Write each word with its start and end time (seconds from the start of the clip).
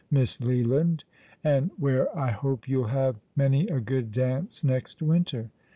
Miss 0.09 0.41
Leland, 0.41 1.03
and 1.43 1.69
where 1.77 2.07
I 2.17 2.31
hope 2.31 2.67
you'll 2.67 2.87
have 2.87 3.17
many 3.35 3.67
a 3.67 3.79
good 3.79 4.11
dance 4.11 4.63
next 4.63 4.99
winter. 5.03 5.51